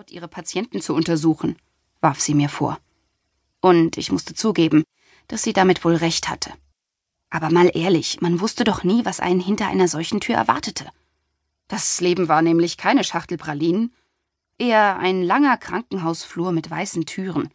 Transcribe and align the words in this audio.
getraut, 0.00 0.10
ihre 0.10 0.28
Patienten 0.28 0.80
zu 0.80 0.94
untersuchen, 0.94 1.56
warf 2.00 2.20
sie 2.20 2.34
mir 2.34 2.48
vor. 2.48 2.78
Und 3.60 3.98
ich 3.98 4.10
musste 4.10 4.34
zugeben, 4.34 4.84
dass 5.28 5.42
sie 5.42 5.52
damit 5.52 5.84
wohl 5.84 5.94
recht 5.94 6.28
hatte. 6.28 6.52
Aber 7.28 7.50
mal 7.50 7.70
ehrlich, 7.74 8.20
man 8.20 8.40
wusste 8.40 8.64
doch 8.64 8.82
nie, 8.82 9.04
was 9.04 9.20
einen 9.20 9.40
hinter 9.40 9.66
einer 9.66 9.88
solchen 9.88 10.20
Tür 10.20 10.36
erwartete. 10.36 10.86
Das 11.68 12.00
Leben 12.00 12.28
war 12.28 12.42
nämlich 12.42 12.76
keine 12.76 13.04
Schachtel 13.04 13.36
Pralinen, 13.36 13.92
eher 14.58 14.98
ein 14.98 15.22
langer 15.22 15.56
Krankenhausflur 15.56 16.52
mit 16.52 16.70
weißen 16.70 17.04
Türen. 17.04 17.50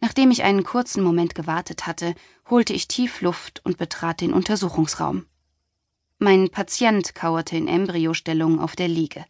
Nachdem 0.00 0.30
ich 0.30 0.42
einen 0.42 0.64
kurzen 0.64 1.02
Moment 1.02 1.34
gewartet 1.34 1.86
hatte, 1.86 2.14
holte 2.50 2.72
ich 2.72 2.88
tief 2.88 3.20
Luft 3.20 3.64
und 3.64 3.78
betrat 3.78 4.20
den 4.20 4.32
Untersuchungsraum. 4.32 5.26
Mein 6.18 6.50
Patient 6.50 7.14
kauerte 7.14 7.56
in 7.56 7.68
Embryostellung 7.68 8.60
auf 8.60 8.74
der 8.76 8.88
Liege. 8.88 9.24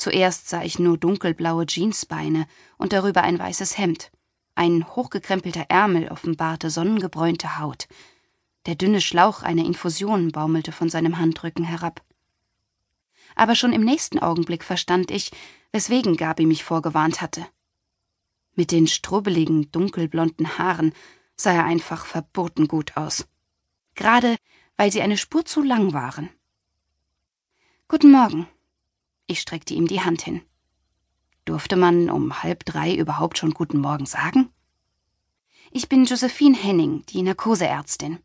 Zuerst 0.00 0.48
sah 0.48 0.62
ich 0.62 0.78
nur 0.78 0.96
dunkelblaue 0.96 1.66
Jeansbeine 1.68 2.46
und 2.78 2.94
darüber 2.94 3.22
ein 3.22 3.38
weißes 3.38 3.76
Hemd. 3.76 4.10
Ein 4.54 4.86
hochgekrempelter 4.96 5.66
Ärmel 5.68 6.08
offenbarte 6.08 6.70
sonnengebräunte 6.70 7.58
Haut. 7.58 7.86
Der 8.64 8.76
dünne 8.76 9.02
Schlauch 9.02 9.42
einer 9.42 9.62
Infusion 9.62 10.32
baumelte 10.32 10.72
von 10.72 10.88
seinem 10.88 11.18
Handrücken 11.18 11.64
herab. 11.64 12.02
Aber 13.34 13.54
schon 13.54 13.74
im 13.74 13.84
nächsten 13.84 14.18
Augenblick 14.18 14.64
verstand 14.64 15.10
ich, 15.10 15.32
weswegen 15.70 16.16
Gabi 16.16 16.46
mich 16.46 16.64
vorgewarnt 16.64 17.20
hatte. 17.20 17.46
Mit 18.54 18.72
den 18.72 18.86
strubbeligen, 18.86 19.70
dunkelblonden 19.70 20.56
Haaren 20.56 20.94
sah 21.36 21.52
er 21.52 21.64
einfach 21.64 22.06
verboten 22.06 22.68
gut 22.68 22.96
aus. 22.96 23.28
Gerade 23.96 24.36
weil 24.78 24.90
sie 24.90 25.02
eine 25.02 25.18
Spur 25.18 25.44
zu 25.44 25.60
lang 25.60 25.92
waren. 25.92 26.30
Guten 27.86 28.10
Morgen. 28.10 28.48
Ich 29.30 29.40
streckte 29.40 29.74
ihm 29.74 29.86
die 29.86 30.00
Hand 30.00 30.22
hin. 30.22 30.42
Durfte 31.44 31.76
man 31.76 32.10
um 32.10 32.42
halb 32.42 32.64
drei 32.64 32.92
überhaupt 32.92 33.38
schon 33.38 33.54
Guten 33.54 33.78
Morgen 33.78 34.04
sagen? 34.04 34.50
Ich 35.70 35.88
bin 35.88 36.04
Josephine 36.04 36.56
Henning, 36.56 37.06
die 37.06 37.22
Narkoseärztin. 37.22 38.18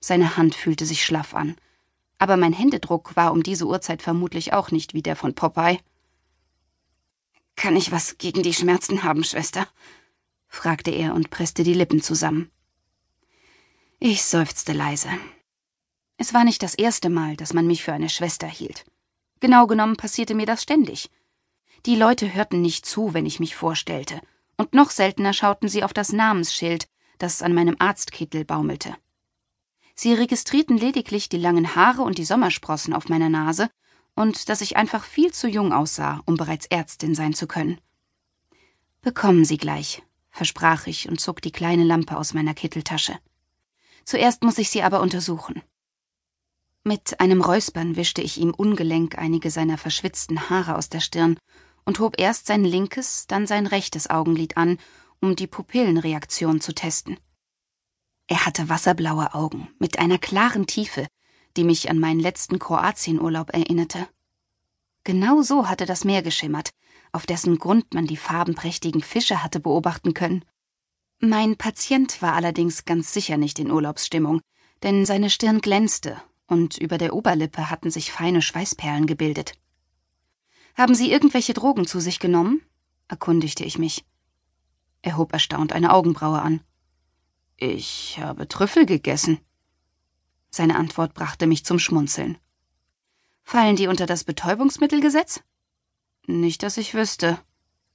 Seine 0.00 0.36
Hand 0.36 0.56
fühlte 0.56 0.84
sich 0.84 1.04
schlaff 1.04 1.32
an, 1.32 1.54
aber 2.18 2.36
mein 2.36 2.52
Händedruck 2.52 3.14
war 3.14 3.30
um 3.30 3.44
diese 3.44 3.68
Uhrzeit 3.68 4.02
vermutlich 4.02 4.52
auch 4.52 4.72
nicht 4.72 4.94
wie 4.94 5.02
der 5.02 5.14
von 5.14 5.36
Popeye. 5.36 5.78
Kann 7.54 7.76
ich 7.76 7.92
was 7.92 8.18
gegen 8.18 8.42
die 8.42 8.54
Schmerzen 8.54 9.04
haben, 9.04 9.22
Schwester? 9.22 9.68
fragte 10.48 10.90
er 10.90 11.14
und 11.14 11.30
presste 11.30 11.62
die 11.62 11.74
Lippen 11.74 12.02
zusammen. 12.02 12.50
Ich 14.00 14.24
seufzte 14.24 14.72
leise. 14.72 15.10
Es 16.16 16.34
war 16.34 16.42
nicht 16.42 16.64
das 16.64 16.74
erste 16.74 17.10
Mal, 17.10 17.36
dass 17.36 17.52
man 17.52 17.68
mich 17.68 17.84
für 17.84 17.92
eine 17.92 18.08
Schwester 18.08 18.48
hielt. 18.48 18.84
Genau 19.40 19.66
genommen 19.66 19.96
passierte 19.96 20.34
mir 20.34 20.46
das 20.46 20.62
ständig. 20.62 21.10
Die 21.86 21.96
Leute 21.96 22.34
hörten 22.34 22.60
nicht 22.60 22.86
zu, 22.86 23.14
wenn 23.14 23.26
ich 23.26 23.40
mich 23.40 23.54
vorstellte, 23.54 24.20
und 24.56 24.74
noch 24.74 24.90
seltener 24.90 25.32
schauten 25.32 25.68
sie 25.68 25.84
auf 25.84 25.92
das 25.92 26.12
Namensschild, 26.12 26.88
das 27.18 27.42
an 27.42 27.54
meinem 27.54 27.76
Arztkittel 27.78 28.44
baumelte. 28.44 28.96
Sie 29.94 30.12
registrierten 30.14 30.76
lediglich 30.76 31.28
die 31.28 31.38
langen 31.38 31.74
Haare 31.74 32.02
und 32.02 32.18
die 32.18 32.24
Sommersprossen 32.24 32.94
auf 32.94 33.08
meiner 33.08 33.28
Nase 33.28 33.70
und 34.14 34.48
dass 34.48 34.60
ich 34.60 34.76
einfach 34.76 35.04
viel 35.04 35.32
zu 35.32 35.48
jung 35.48 35.72
aussah, 35.72 36.22
um 36.24 36.36
bereits 36.36 36.66
Ärztin 36.66 37.14
sein 37.14 37.34
zu 37.34 37.46
können. 37.46 37.80
Bekommen 39.00 39.44
Sie 39.44 39.56
gleich, 39.56 40.02
versprach 40.30 40.86
ich 40.86 41.08
und 41.08 41.20
zog 41.20 41.40
die 41.42 41.52
kleine 41.52 41.84
Lampe 41.84 42.16
aus 42.16 42.34
meiner 42.34 42.54
Kitteltasche. 42.54 43.18
Zuerst 44.04 44.42
muss 44.42 44.58
ich 44.58 44.70
sie 44.70 44.82
aber 44.82 45.00
untersuchen. 45.00 45.62
Mit 46.88 47.20
einem 47.20 47.42
Räuspern 47.42 47.96
wischte 47.96 48.22
ich 48.22 48.38
ihm 48.38 48.54
ungelenk 48.54 49.18
einige 49.18 49.50
seiner 49.50 49.76
verschwitzten 49.76 50.48
Haare 50.48 50.74
aus 50.74 50.88
der 50.88 51.00
Stirn 51.00 51.36
und 51.84 52.00
hob 52.00 52.18
erst 52.18 52.46
sein 52.46 52.64
linkes, 52.64 53.26
dann 53.26 53.46
sein 53.46 53.66
rechtes 53.66 54.08
Augenlid 54.08 54.56
an, 54.56 54.78
um 55.20 55.36
die 55.36 55.46
Pupillenreaktion 55.46 56.62
zu 56.62 56.72
testen. 56.74 57.20
Er 58.26 58.46
hatte 58.46 58.70
wasserblaue 58.70 59.34
Augen 59.34 59.68
mit 59.78 59.98
einer 59.98 60.16
klaren 60.16 60.66
Tiefe, 60.66 61.06
die 61.58 61.64
mich 61.64 61.90
an 61.90 61.98
meinen 61.98 62.20
letzten 62.20 62.58
Kroatienurlaub 62.58 63.52
erinnerte. 63.52 64.08
Genau 65.04 65.42
so 65.42 65.68
hatte 65.68 65.84
das 65.84 66.06
Meer 66.06 66.22
geschimmert, 66.22 66.70
auf 67.12 67.26
dessen 67.26 67.58
Grund 67.58 67.92
man 67.92 68.06
die 68.06 68.16
farbenprächtigen 68.16 69.02
Fische 69.02 69.42
hatte 69.42 69.60
beobachten 69.60 70.14
können. 70.14 70.42
Mein 71.20 71.56
Patient 71.58 72.22
war 72.22 72.32
allerdings 72.32 72.86
ganz 72.86 73.12
sicher 73.12 73.36
nicht 73.36 73.58
in 73.58 73.70
Urlaubsstimmung, 73.70 74.40
denn 74.82 75.04
seine 75.04 75.28
Stirn 75.28 75.60
glänzte 75.60 76.22
und 76.48 76.78
über 76.78 76.98
der 76.98 77.14
Oberlippe 77.14 77.70
hatten 77.70 77.90
sich 77.90 78.10
feine 78.10 78.42
Schweißperlen 78.42 79.06
gebildet. 79.06 79.52
Haben 80.76 80.94
Sie 80.94 81.12
irgendwelche 81.12 81.54
Drogen 81.54 81.86
zu 81.86 82.00
sich 82.00 82.18
genommen? 82.18 82.62
erkundigte 83.06 83.64
ich 83.64 83.78
mich. 83.78 84.04
Er 85.02 85.16
hob 85.16 85.32
erstaunt 85.32 85.72
eine 85.72 85.92
Augenbraue 85.92 86.40
an. 86.40 86.60
Ich 87.56 88.18
habe 88.18 88.48
Trüffel 88.48 88.86
gegessen. 88.86 89.38
Seine 90.50 90.76
Antwort 90.76 91.14
brachte 91.14 91.46
mich 91.46 91.64
zum 91.64 91.78
Schmunzeln. 91.78 92.38
Fallen 93.42 93.76
die 93.76 93.86
unter 93.86 94.06
das 94.06 94.24
Betäubungsmittelgesetz? 94.24 95.42
Nicht, 96.26 96.62
dass 96.62 96.76
ich 96.76 96.94
wüsste, 96.94 97.38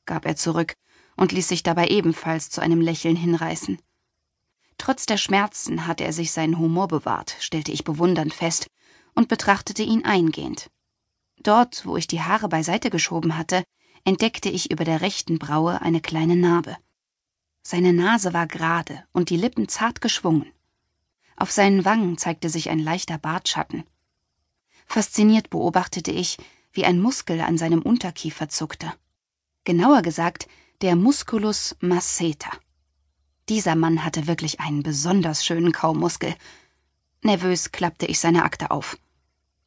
gab 0.06 0.25
er 0.25 0.35
zurück 0.35 0.75
und 1.16 1.31
ließ 1.31 1.47
sich 1.47 1.64
dabei 1.64 1.88
ebenfalls 1.88 2.50
zu 2.50 2.62
einem 2.62 2.81
Lächeln 2.81 3.16
hinreißen. 3.16 3.80
Trotz 4.83 5.05
der 5.05 5.16
Schmerzen 5.16 5.88
hatte 5.88 6.03
er 6.03 6.11
sich 6.11 6.33
seinen 6.33 6.59
Humor 6.59 6.89
bewahrt, 6.89 7.38
stellte 7.39 7.71
ich 7.71 7.85
bewundernd 7.85 8.33
fest 8.33 8.67
und 9.16 9.29
betrachtete 9.29 9.81
ihn 9.81 10.03
eingehend. 10.03 10.69
Dort, 11.41 11.85
wo 11.85 11.95
ich 11.95 12.05
die 12.05 12.19
Haare 12.19 12.49
beiseite 12.49 12.89
geschoben 12.89 13.38
hatte, 13.38 13.63
entdeckte 14.03 14.49
ich 14.49 14.72
über 14.72 14.83
der 14.83 14.99
rechten 14.99 15.39
Braue 15.39 15.81
eine 15.81 16.01
kleine 16.01 16.35
Narbe. 16.35 16.75
Seine 17.61 17.93
Nase 17.93 18.33
war 18.33 18.45
gerade 18.45 19.05
und 19.13 19.29
die 19.29 19.38
Lippen 19.38 19.69
zart 19.69 20.01
geschwungen. 20.01 20.51
Auf 21.38 21.49
seinen 21.49 21.85
Wangen 21.85 22.17
zeigte 22.17 22.49
sich 22.49 22.69
ein 22.69 22.79
leichter 22.79 23.17
Bartschatten. 23.17 23.85
Fasziniert 24.85 25.49
beobachtete 25.49 26.11
ich, 26.11 26.38
wie 26.73 26.83
ein 26.83 26.99
Muskel 26.99 27.39
an 27.39 27.57
seinem 27.57 27.83
Unterkiefer 27.83 28.49
zuckte. 28.49 28.91
Genauer 29.63 30.01
gesagt, 30.01 30.49
der 30.81 30.97
Musculus 30.97 31.77
masseter. 31.79 32.51
Dieser 33.49 33.75
Mann 33.75 34.05
hatte 34.05 34.27
wirklich 34.27 34.59
einen 34.59 34.83
besonders 34.83 35.45
schönen 35.45 35.71
Kaumuskel. 35.71 36.35
Nervös 37.21 37.71
klappte 37.71 38.05
ich 38.05 38.19
seine 38.19 38.43
Akte 38.43 38.71
auf. 38.71 38.97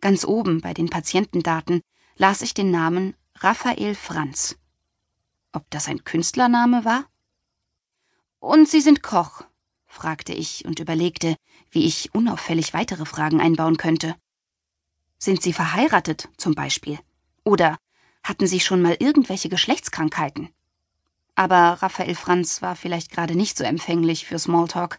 Ganz 0.01 0.25
oben 0.25 0.61
bei 0.61 0.73
den 0.73 0.89
Patientendaten 0.89 1.83
las 2.17 2.43
ich 2.43 2.55
den 2.55 2.71
Namen 2.71 3.15
Raphael 3.37 3.95
Franz. 3.95 4.57
Ob 5.53 5.69
das 5.71 5.89
ein 5.89 6.05
Künstlername 6.05 6.85
war? 6.85 7.05
Und 8.39 8.69
Sie 8.69 8.81
sind 8.81 9.03
Koch? 9.03 9.43
fragte 9.87 10.33
ich 10.33 10.65
und 10.65 10.81
überlegte, 10.81 11.37
wie 11.71 11.87
ich 11.87 12.15
unauffällig 12.15 12.75
weitere 12.75 13.07
Fragen 13.07 13.41
einbauen 13.41 13.77
könnte. 13.77 14.15
Sind 15.19 15.43
Sie 15.43 15.53
verheiratet, 15.53 16.29
zum 16.37 16.55
Beispiel? 16.55 16.99
Oder 17.45 17.79
hatten 18.23 18.47
Sie 18.47 18.61
schon 18.61 18.83
mal 18.83 18.97
irgendwelche 18.99 19.49
Geschlechtskrankheiten? 19.49 20.51
Aber 21.37 21.83
Raphael 21.83 22.15
Franz 22.15 22.63
war 22.63 22.75
vielleicht 22.75 23.13
gerade 23.13 23.37
nicht 23.37 23.57
so 23.57 23.65
empfänglich 23.65 24.27
für 24.27 24.39
Smalltalk. 24.39 24.99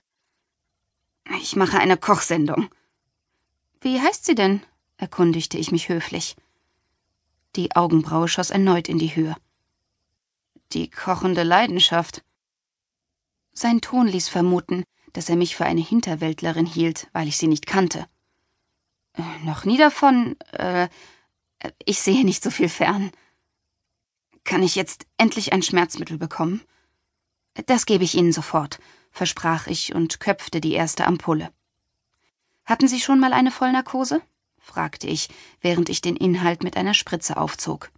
Ich 1.42 1.56
mache 1.56 1.80
eine 1.80 1.98
Kochsendung. 1.98 2.70
Wie 3.82 4.00
heißt 4.00 4.26
sie 4.26 4.36
denn? 4.36 4.62
erkundigte 4.98 5.58
ich 5.58 5.72
mich 5.72 5.90
höflich. 5.90 6.36
Die 7.56 7.76
Augenbraue 7.76 8.28
schoss 8.28 8.52
erneut 8.52 8.88
in 8.88 9.00
die 9.00 9.16
Höhe. 9.16 9.36
Die 10.74 10.90
kochende 10.90 11.44
Leidenschaft. 11.44 12.24
Sein 13.52 13.82
Ton 13.82 14.08
ließ 14.08 14.30
vermuten, 14.30 14.84
dass 15.14 15.30
er 15.30 15.36
mich 15.36 15.56
für 15.56 15.66
eine 15.66 15.82
Hinterwäldlerin 15.82 16.66
hielt, 16.66 17.10
weil 17.14 17.28
ich 17.28 17.38
sie 17.38 17.48
nicht 17.48 17.66
kannte. 17.66 18.08
Äh, 19.14 19.24
noch 19.44 19.66
nie 19.66 19.78
davon. 19.78 20.36
Äh, 20.52 20.90
ich 21.84 22.00
sehe 22.00 22.24
nicht 22.24 22.44
so 22.44 22.52
viel 22.52 22.70
fern. 22.70 23.12
Kann 24.48 24.64
ich 24.64 24.76
jetzt 24.76 25.06
endlich 25.18 25.52
ein 25.52 25.62
Schmerzmittel 25.62 26.18
bekommen? 26.18 26.62
Das 27.66 27.86
gebe 27.86 28.06
ich 28.06 28.16
Ihnen 28.16 28.32
sofort, 28.32 28.80
versprach 29.12 29.68
ich 29.68 29.94
und 29.94 30.22
köpfte 30.22 30.62
die 30.62 30.72
erste 30.72 31.06
Ampulle. 31.06 31.52
Hatten 32.64 32.88
Sie 32.88 33.02
schon 33.02 33.20
mal 33.20 33.34
eine 33.34 33.52
Vollnarkose? 33.52 34.22
fragte 34.58 35.06
ich, 35.08 35.28
während 35.60 35.90
ich 35.90 36.00
den 36.00 36.16
Inhalt 36.16 36.64
mit 36.64 36.78
einer 36.78 36.94
Spritze 36.94 37.36
aufzog. 37.36 37.92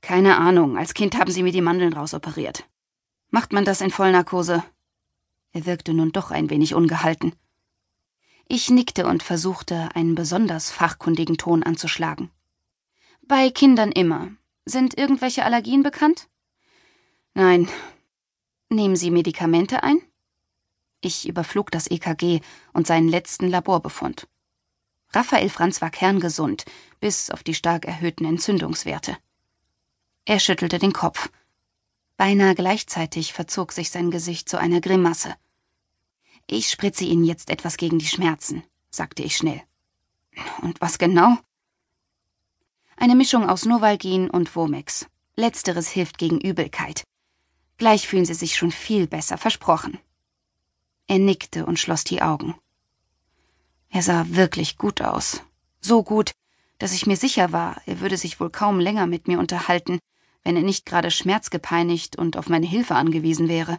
Keine 0.00 0.36
Ahnung, 0.36 0.78
als 0.78 0.94
Kind 0.94 1.18
haben 1.18 1.32
Sie 1.32 1.42
mir 1.42 1.52
die 1.52 1.60
Mandeln 1.60 1.92
rausoperiert. 1.92 2.68
Macht 3.30 3.52
man 3.52 3.64
das 3.64 3.80
in 3.80 3.90
Vollnarkose? 3.90 4.62
Er 5.50 5.66
wirkte 5.66 5.92
nun 5.92 6.12
doch 6.12 6.30
ein 6.30 6.50
wenig 6.50 6.72
ungehalten. 6.74 7.34
Ich 8.46 8.70
nickte 8.70 9.08
und 9.08 9.24
versuchte, 9.24 9.88
einen 9.96 10.14
besonders 10.14 10.70
fachkundigen 10.70 11.36
Ton 11.36 11.64
anzuschlagen. 11.64 12.30
Bei 13.26 13.50
Kindern 13.50 13.90
immer, 13.90 14.30
sind 14.64 14.96
irgendwelche 14.96 15.44
Allergien 15.44 15.82
bekannt? 15.82 16.28
Nein. 17.34 17.68
Nehmen 18.68 18.96
Sie 18.96 19.10
Medikamente 19.10 19.82
ein? 19.82 20.00
Ich 21.00 21.28
überflog 21.28 21.70
das 21.70 21.90
EKG 21.90 22.40
und 22.72 22.86
seinen 22.86 23.08
letzten 23.08 23.48
Laborbefund. 23.48 24.28
Raphael 25.10 25.50
Franz 25.50 25.82
war 25.82 25.90
kerngesund, 25.90 26.64
bis 27.00 27.30
auf 27.30 27.42
die 27.42 27.54
stark 27.54 27.84
erhöhten 27.84 28.24
Entzündungswerte. 28.24 29.16
Er 30.24 30.38
schüttelte 30.38 30.78
den 30.78 30.92
Kopf. 30.92 31.30
Beinahe 32.16 32.54
gleichzeitig 32.54 33.32
verzog 33.32 33.72
sich 33.72 33.90
sein 33.90 34.10
Gesicht 34.10 34.48
zu 34.48 34.58
einer 34.58 34.80
Grimasse. 34.80 35.34
Ich 36.46 36.70
spritze 36.70 37.04
Ihnen 37.04 37.24
jetzt 37.24 37.50
etwas 37.50 37.76
gegen 37.76 37.98
die 37.98 38.06
Schmerzen, 38.06 38.62
sagte 38.90 39.22
ich 39.22 39.36
schnell. 39.36 39.60
Und 40.62 40.80
was 40.80 40.98
genau? 40.98 41.36
Eine 42.96 43.14
Mischung 43.14 43.48
aus 43.48 43.64
Novalgin 43.64 44.30
und 44.30 44.54
Womex. 44.54 45.06
Letzteres 45.36 45.88
hilft 45.88 46.18
gegen 46.18 46.40
Übelkeit. 46.40 47.04
Gleich 47.78 48.06
fühlen 48.06 48.24
Sie 48.24 48.34
sich 48.34 48.56
schon 48.56 48.70
viel 48.70 49.06
besser, 49.06 49.38
versprochen. 49.38 49.98
Er 51.06 51.18
nickte 51.18 51.66
und 51.66 51.78
schloss 51.78 52.04
die 52.04 52.22
Augen. 52.22 52.54
Er 53.88 54.02
sah 54.02 54.26
wirklich 54.28 54.78
gut 54.78 55.02
aus. 55.02 55.42
So 55.80 56.02
gut, 56.02 56.32
dass 56.78 56.92
ich 56.92 57.06
mir 57.06 57.16
sicher 57.16 57.52
war, 57.52 57.80
er 57.86 58.00
würde 58.00 58.16
sich 58.16 58.40
wohl 58.40 58.50
kaum 58.50 58.78
länger 58.78 59.06
mit 59.06 59.28
mir 59.28 59.38
unterhalten, 59.38 59.98
wenn 60.44 60.56
er 60.56 60.62
nicht 60.62 60.86
gerade 60.86 61.10
schmerzgepeinigt 61.10 62.16
und 62.16 62.36
auf 62.36 62.48
meine 62.48 62.66
Hilfe 62.66 62.94
angewiesen 62.94 63.48
wäre. 63.48 63.78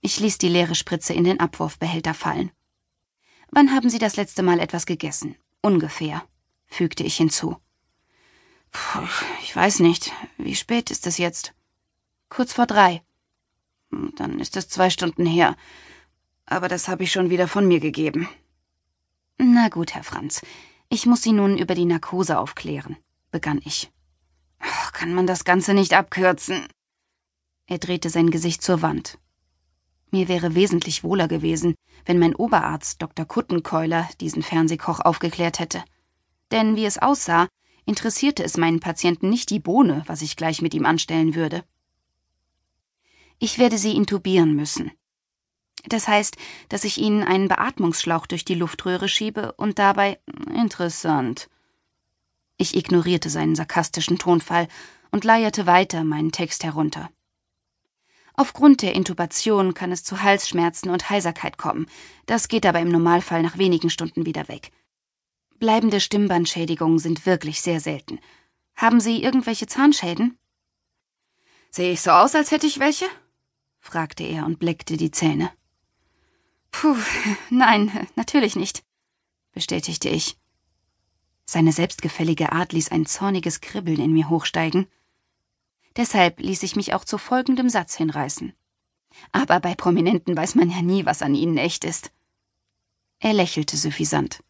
Ich 0.00 0.20
ließ 0.20 0.38
die 0.38 0.48
leere 0.48 0.74
Spritze 0.74 1.14
in 1.14 1.24
den 1.24 1.40
Abwurfbehälter 1.40 2.14
fallen. 2.14 2.50
Wann 3.50 3.72
haben 3.72 3.88
Sie 3.88 3.98
das 3.98 4.16
letzte 4.16 4.42
Mal 4.42 4.58
etwas 4.58 4.86
gegessen? 4.86 5.36
Ungefähr, 5.60 6.22
fügte 6.74 7.04
ich 7.04 7.16
hinzu. 7.16 7.56
Puh, 8.72 9.08
ich 9.42 9.54
weiß 9.54 9.78
nicht. 9.80 10.12
Wie 10.36 10.56
spät 10.56 10.90
ist 10.90 11.06
es 11.06 11.18
jetzt? 11.18 11.54
Kurz 12.28 12.52
vor 12.52 12.66
drei. 12.66 13.02
Hm, 13.90 14.12
dann 14.16 14.40
ist 14.40 14.56
es 14.56 14.68
zwei 14.68 14.90
Stunden 14.90 15.24
her. 15.24 15.56
Aber 16.46 16.68
das 16.68 16.88
habe 16.88 17.04
ich 17.04 17.12
schon 17.12 17.30
wieder 17.30 17.48
von 17.48 17.66
mir 17.66 17.80
gegeben. 17.80 18.28
Na 19.38 19.68
gut, 19.68 19.94
Herr 19.94 20.04
Franz. 20.04 20.42
Ich 20.88 21.06
muss 21.06 21.22
Sie 21.22 21.32
nun 21.32 21.56
über 21.56 21.74
die 21.74 21.86
Narkose 21.86 22.38
aufklären, 22.38 22.96
begann 23.30 23.60
ich. 23.64 23.90
Kann 24.92 25.14
man 25.14 25.26
das 25.26 25.44
Ganze 25.44 25.74
nicht 25.74 25.94
abkürzen? 25.94 26.66
Er 27.66 27.78
drehte 27.78 28.10
sein 28.10 28.30
Gesicht 28.30 28.62
zur 28.62 28.82
Wand. 28.82 29.18
Mir 30.10 30.28
wäre 30.28 30.54
wesentlich 30.54 31.02
wohler 31.02 31.28
gewesen, 31.28 31.74
wenn 32.04 32.18
mein 32.18 32.34
Oberarzt 32.34 33.00
Dr. 33.00 33.26
Kuttenkeuler 33.26 34.08
diesen 34.20 34.42
Fernsehkoch 34.42 35.00
aufgeklärt 35.00 35.58
hätte. 35.58 35.82
Denn 36.54 36.76
wie 36.76 36.86
es 36.86 36.98
aussah, 36.98 37.48
interessierte 37.84 38.44
es 38.44 38.56
meinen 38.56 38.78
Patienten 38.78 39.28
nicht 39.28 39.50
die 39.50 39.58
Bohne, 39.58 40.04
was 40.06 40.22
ich 40.22 40.36
gleich 40.36 40.62
mit 40.62 40.72
ihm 40.72 40.86
anstellen 40.86 41.34
würde. 41.34 41.64
Ich 43.40 43.58
werde 43.58 43.76
sie 43.76 43.96
intubieren 43.96 44.54
müssen. 44.54 44.92
Das 45.86 46.06
heißt, 46.06 46.36
dass 46.68 46.84
ich 46.84 46.98
ihnen 46.98 47.24
einen 47.24 47.48
Beatmungsschlauch 47.48 48.28
durch 48.28 48.44
die 48.44 48.54
Luftröhre 48.54 49.08
schiebe 49.08 49.50
und 49.54 49.80
dabei 49.80 50.20
interessant. 50.54 51.50
Ich 52.56 52.76
ignorierte 52.76 53.30
seinen 53.30 53.56
sarkastischen 53.56 54.20
Tonfall 54.20 54.68
und 55.10 55.24
leierte 55.24 55.66
weiter 55.66 56.04
meinen 56.04 56.30
Text 56.30 56.62
herunter. 56.62 57.10
Aufgrund 58.34 58.82
der 58.82 58.94
Intubation 58.94 59.74
kann 59.74 59.90
es 59.90 60.04
zu 60.04 60.22
Halsschmerzen 60.22 60.90
und 60.90 61.10
Heiserkeit 61.10 61.58
kommen. 61.58 61.86
Das 62.26 62.46
geht 62.46 62.64
aber 62.64 62.78
im 62.78 62.90
Normalfall 62.90 63.42
nach 63.42 63.58
wenigen 63.58 63.90
Stunden 63.90 64.24
wieder 64.24 64.46
weg. 64.46 64.70
Bleibende 65.58 66.00
Stimmbandschädigungen 66.00 66.98
sind 66.98 67.26
wirklich 67.26 67.60
sehr 67.60 67.80
selten. 67.80 68.18
Haben 68.76 69.00
Sie 69.00 69.22
irgendwelche 69.22 69.66
Zahnschäden? 69.66 70.38
Sehe 71.70 71.92
ich 71.92 72.00
so 72.00 72.10
aus, 72.10 72.34
als 72.34 72.50
hätte 72.50 72.66
ich 72.66 72.78
welche? 72.78 73.06
fragte 73.80 74.24
er 74.24 74.46
und 74.46 74.58
bleckte 74.58 74.96
die 74.96 75.10
Zähne. 75.10 75.50
Puh, 76.70 76.96
nein, 77.50 78.08
natürlich 78.16 78.56
nicht, 78.56 78.82
bestätigte 79.52 80.08
ich. 80.08 80.36
Seine 81.46 81.72
selbstgefällige 81.72 82.52
Art 82.52 82.72
ließ 82.72 82.90
ein 82.90 83.06
zorniges 83.06 83.60
Kribbeln 83.60 84.00
in 84.00 84.12
mir 84.12 84.28
hochsteigen. 84.28 84.86
Deshalb 85.96 86.40
ließ 86.40 86.62
ich 86.62 86.74
mich 86.74 86.94
auch 86.94 87.04
zu 87.04 87.18
folgendem 87.18 87.68
Satz 87.68 87.94
hinreißen. 87.96 88.54
Aber 89.30 89.60
bei 89.60 89.74
Prominenten 89.74 90.36
weiß 90.36 90.56
man 90.56 90.70
ja 90.70 90.82
nie, 90.82 91.06
was 91.06 91.22
an 91.22 91.34
ihnen 91.34 91.56
echt 91.56 91.84
ist. 91.84 92.10
Er 93.20 93.32
lächelte 93.32 93.76
suffisant. 93.76 94.42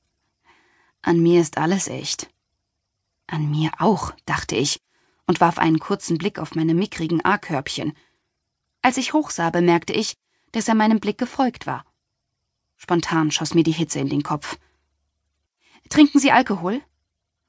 An 1.05 1.23
mir 1.23 1.43
ist 1.43 1.59
alles 1.59 1.89
echt. 1.89 2.31
An 3.27 3.51
mir 3.51 3.73
auch, 3.79 4.13
dachte 4.25 4.57
ich 4.57 4.81
und 5.27 5.41
warf 5.41 5.59
einen 5.59 5.79
kurzen 5.79 6.17
Blick 6.17 6.39
auf 6.39 6.55
meine 6.55 6.75
mickrigen 6.75 7.23
A-Körbchen. 7.25 7.93
Als 8.81 8.97
ich 8.97 9.13
hochsah, 9.13 9.51
bemerkte 9.51 9.93
ich, 9.93 10.15
dass 10.53 10.67
er 10.67 10.75
meinem 10.75 11.01
Blick 11.01 11.19
gefolgt 11.19 11.67
war. 11.67 11.85
Spontan 12.77 13.31
schoss 13.31 13.55
mir 13.55 13.65
die 13.65 13.73
Hitze 13.73 14.01
in 14.01 14.09
den 14.09 14.23
Kopf. 14.23 14.59
Trinken 15.91 16.19
Sie 16.19 16.33
Alkohol? 16.33 16.81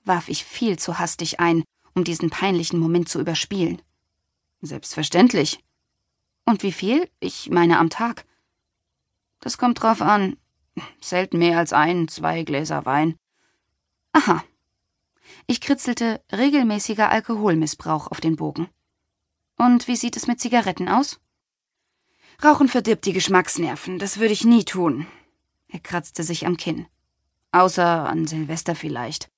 warf 0.04 0.28
ich 0.30 0.44
viel 0.44 0.78
zu 0.78 1.00
hastig 1.00 1.40
ein, 1.40 1.64
um 1.94 2.04
diesen 2.04 2.30
peinlichen 2.30 2.80
Moment 2.80 3.10
zu 3.10 3.20
überspielen. 3.20 3.82
Selbstverständlich. 4.62 5.64
Und 6.46 6.62
wie 6.62 6.74
viel? 6.74 7.10
Ich 7.20 7.50
meine 7.50 7.80
am 7.80 7.90
Tag. 7.90 8.26
Das 9.40 9.58
kommt 9.58 9.82
drauf 9.82 10.02
an. 10.02 10.38
Selten 11.02 11.40
mehr 11.40 11.58
als 11.58 11.74
ein, 11.74 12.08
zwei 12.08 12.44
Gläser 12.44 12.86
Wein. 12.86 13.16
Aha. 14.16 14.46
Ich 15.46 15.60
kritzelte 15.60 16.22
regelmäßiger 16.32 17.12
Alkoholmissbrauch 17.12 18.08
auf 18.08 18.22
den 18.22 18.38
Bogen. 18.38 18.70
Und 19.58 19.90
wie 19.90 19.98
sieht 19.98 20.16
es 20.16 20.26
mit 20.26 20.40
Zigaretten 20.40 20.88
aus? 20.88 21.20
Rauchen 22.42 22.70
verdirbt 22.70 23.06
die 23.06 23.12
Geschmacksnerven, 23.12 24.00
das 24.00 24.18
würde 24.18 24.32
ich 24.32 24.46
nie 24.46 24.64
tun. 24.64 25.06
Er 25.68 25.82
kratzte 25.82 26.24
sich 26.24 26.46
am 26.48 26.56
Kinn. 26.56 26.88
Außer 27.52 28.08
an 28.08 28.26
Silvester 28.26 28.74
vielleicht. 28.74 29.30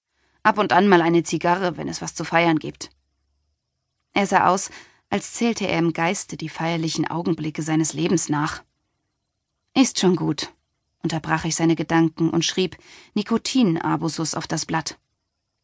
Ab 0.44 0.60
und 0.60 0.72
an 0.72 0.88
mal 0.88 1.02
eine 1.02 1.24
Zigarre, 1.24 1.76
wenn 1.78 1.88
es 1.88 2.04
was 2.04 2.14
zu 2.14 2.24
feiern 2.24 2.60
gibt. 2.60 2.92
Er 4.14 4.28
sah 4.28 4.48
aus, 4.48 4.70
als 5.10 5.34
zählte 5.34 5.68
er 5.68 5.80
im 5.80 5.92
Geiste 5.92 6.38
die 6.38 6.50
feierlichen 6.50 7.08
Augenblicke 7.08 7.64
seines 7.64 7.94
Lebens 7.94 8.30
nach. 8.30 8.64
Ist 9.74 10.00
schon 10.00 10.16
gut, 10.16 10.54
unterbrach 11.08 11.46
ich 11.46 11.56
seine 11.56 11.78
Gedanken 11.78 12.30
und 12.30 12.44
schrieb 12.44 12.78
Nikotin-Abusus 13.14 14.36
auf 14.36 14.46
das 14.46 14.66
Blatt. 14.66 15.00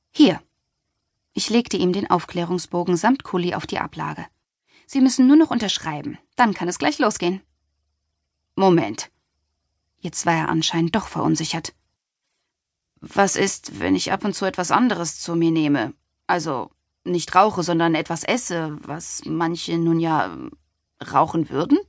Hier. 0.09 0.41
Ich 1.33 1.49
legte 1.49 1.75
ihm 1.75 1.91
den 1.91 2.09
Aufklärungsbogen 2.09 2.95
samt 2.95 3.25
Kuli 3.25 3.53
auf 3.53 3.67
die 3.67 3.79
Ablage. 3.79 4.25
Sie 4.85 5.01
müssen 5.01 5.27
nur 5.27 5.35
noch 5.35 5.51
unterschreiben, 5.51 6.17
dann 6.37 6.53
kann 6.53 6.69
es 6.69 6.79
gleich 6.79 6.97
losgehen. 6.97 7.41
Moment. 8.55 9.11
Jetzt 9.99 10.25
war 10.25 10.33
er 10.33 10.47
anscheinend 10.47 10.95
doch 10.95 11.07
verunsichert. 11.07 11.73
Was 13.01 13.35
ist, 13.35 13.81
wenn 13.81 13.95
ich 13.95 14.13
ab 14.13 14.23
und 14.23 14.35
zu 14.35 14.45
etwas 14.45 14.71
anderes 14.71 15.19
zu 15.19 15.35
mir 15.35 15.51
nehme? 15.51 15.93
Also 16.25 16.71
nicht 17.03 17.35
rauche, 17.35 17.63
sondern 17.63 17.95
etwas 17.95 18.23
esse, 18.23 18.77
was 18.81 19.23
manche 19.25 19.77
nun 19.77 19.99
ja 19.99 20.37
rauchen 21.11 21.49
würden? 21.49 21.79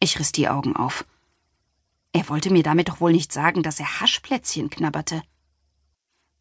Ich 0.00 0.18
riss 0.18 0.32
die 0.32 0.50
Augen 0.50 0.76
auf. 0.76 1.06
Er 2.16 2.30
wollte 2.30 2.50
mir 2.50 2.62
damit 2.62 2.88
doch 2.88 3.02
wohl 3.02 3.12
nicht 3.12 3.30
sagen, 3.30 3.62
dass 3.62 3.78
er 3.78 4.00
Haschplätzchen 4.00 4.70
knabberte. 4.70 5.22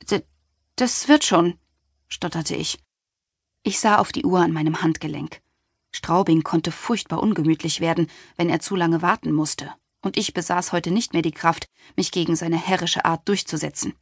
D 0.10 0.24
das 0.77 1.10
wird 1.10 1.25
schon, 1.25 1.60
stotterte 2.08 2.55
ich. 2.55 2.79
Ich 3.62 3.82
sah 3.82 3.98
auf 3.98 4.13
die 4.13 4.24
Uhr 4.24 4.39
an 4.39 4.53
meinem 4.53 4.82
Handgelenk. 4.82 5.41
Straubing 5.91 6.44
konnte 6.44 6.72
furchtbar 6.72 7.22
ungemütlich 7.22 7.82
werden, 7.82 8.08
wenn 8.38 8.50
er 8.50 8.62
zu 8.62 8.77
lange 8.77 9.01
warten 9.01 9.34
musste, 9.34 9.74
und 10.01 10.15
ich 10.15 10.34
besaß 10.34 10.72
heute 10.72 10.91
nicht 10.91 11.12
mehr 11.12 11.22
die 11.22 11.34
Kraft, 11.34 11.65
mich 11.98 12.13
gegen 12.13 12.38
seine 12.38 12.58
herrische 12.58 13.03
Art 13.03 13.27
durchzusetzen. 13.27 13.96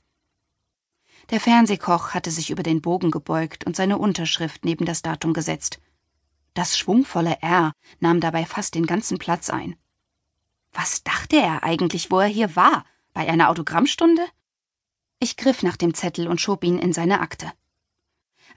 Der 1.32 1.40
Fernsehkoch 1.40 2.14
hatte 2.14 2.30
sich 2.30 2.52
über 2.52 2.62
den 2.62 2.82
Bogen 2.82 3.10
gebeugt 3.10 3.66
und 3.66 3.76
seine 3.76 3.98
Unterschrift 3.98 4.64
neben 4.64 4.86
das 4.86 5.02
Datum 5.02 5.34
gesetzt. 5.34 5.80
Das 6.54 6.78
schwungvolle 6.78 7.42
R 7.42 7.72
nahm 8.00 8.20
dabei 8.20 8.46
fast 8.46 8.76
den 8.76 8.86
ganzen 8.86 9.18
Platz 9.18 9.50
ein. 9.50 9.76
Was 10.74 11.04
dachte 11.04 11.38
er 11.38 11.64
eigentlich, 11.64 12.12
wo 12.12 12.20
er 12.20 12.28
hier 12.28 12.56
war? 12.56 12.86
Bei 13.14 13.28
einer 13.30 13.50
Autogrammstunde? 13.50 14.26
Ich 15.20 15.38
griff 15.38 15.64
nach 15.64 15.78
dem 15.78 15.94
Zettel 15.94 16.28
und 16.28 16.42
schob 16.42 16.64
ihn 16.64 16.80
in 16.80 16.94
seine 16.94 17.22
Akte. 17.22 17.52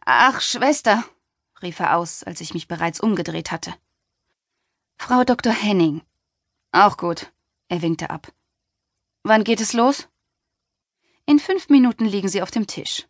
Ach, 0.05 0.41
Schwester, 0.41 1.05
rief 1.63 1.79
er 1.79 1.97
aus, 1.97 2.25
als 2.25 2.41
ich 2.41 2.55
mich 2.55 2.69
bereits 2.69 3.01
umgedreht 3.01 3.51
hatte. 3.51 3.75
Frau 4.97 5.25
Dr. 5.25 5.53
Henning. 5.53 6.03
Auch 6.73 6.97
gut, 6.97 7.33
er 7.69 7.83
winkte 7.83 8.11
ab. 8.11 8.33
Wann 9.23 9.45
geht 9.45 9.61
es 9.61 9.73
los? 9.73 10.09
In 11.27 11.39
fünf 11.39 11.69
Minuten 11.69 12.07
liegen 12.07 12.29
Sie 12.29 12.41
auf 12.41 12.51
dem 12.51 12.67
Tisch. 12.67 13.07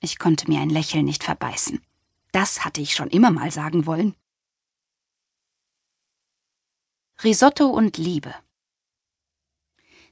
Ich 0.00 0.18
konnte 0.18 0.48
mir 0.50 0.60
ein 0.60 0.70
Lächeln 0.70 1.04
nicht 1.04 1.24
verbeißen. 1.24 1.84
Das 2.32 2.64
hatte 2.64 2.80
ich 2.80 2.94
schon 2.94 3.10
immer 3.10 3.30
mal 3.30 3.50
sagen 3.50 3.86
wollen. 3.86 4.14
Risotto 7.22 7.66
und 7.66 7.98
Liebe. 7.98 8.34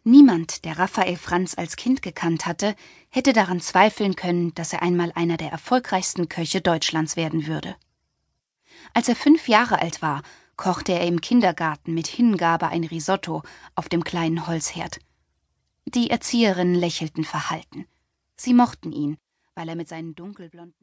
Niemand, 0.04 0.66
der 0.66 0.78
Raphael 0.78 1.16
Franz 1.16 1.56
als 1.56 1.76
Kind 1.76 2.02
gekannt 2.02 2.44
hatte, 2.44 2.76
hätte 3.08 3.32
daran 3.32 3.62
zweifeln 3.62 4.14
können, 4.14 4.54
dass 4.54 4.74
er 4.74 4.82
einmal 4.82 5.12
einer 5.14 5.38
der 5.38 5.50
erfolgreichsten 5.50 6.28
Köche 6.28 6.60
Deutschlands 6.60 7.16
werden 7.16 7.46
würde. 7.46 7.76
Als 8.92 9.08
er 9.08 9.16
fünf 9.16 9.48
Jahre 9.48 9.80
alt 9.80 10.02
war, 10.02 10.22
kochte 10.56 10.92
er 10.92 11.06
im 11.06 11.22
Kindergarten 11.22 11.94
mit 11.94 12.08
Hingabe 12.08 12.68
ein 12.68 12.84
Risotto 12.84 13.42
auf 13.74 13.88
dem 13.88 14.04
kleinen 14.04 14.46
Holzherd. 14.46 14.98
Die 15.86 16.10
Erzieherinnen 16.10 16.74
lächelten 16.74 17.24
verhalten. 17.24 17.86
Sie 18.36 18.52
mochten 18.52 18.92
ihn, 18.92 19.16
weil 19.54 19.70
er 19.70 19.76
mit 19.76 19.88
seinen 19.88 20.14
dunkelblonden 20.14 20.76